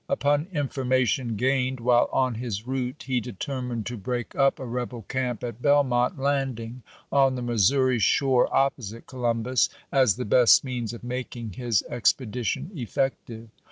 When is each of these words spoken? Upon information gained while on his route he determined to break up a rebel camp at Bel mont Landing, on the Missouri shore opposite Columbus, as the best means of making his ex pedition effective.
Upon 0.09 0.47
information 0.51 1.35
gained 1.35 1.79
while 1.79 2.09
on 2.11 2.33
his 2.33 2.65
route 2.65 3.03
he 3.05 3.19
determined 3.19 3.85
to 3.85 3.97
break 3.97 4.35
up 4.35 4.57
a 4.59 4.65
rebel 4.65 5.03
camp 5.03 5.43
at 5.43 5.61
Bel 5.61 5.83
mont 5.83 6.17
Landing, 6.17 6.81
on 7.11 7.35
the 7.35 7.43
Missouri 7.43 7.99
shore 7.99 8.51
opposite 8.51 9.05
Columbus, 9.05 9.69
as 9.91 10.15
the 10.15 10.25
best 10.25 10.63
means 10.63 10.91
of 10.93 11.03
making 11.03 11.53
his 11.53 11.83
ex 11.87 12.13
pedition 12.13 12.75
effective. 12.75 13.49